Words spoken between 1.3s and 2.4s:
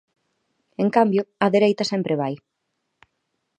a dereita sempre vai.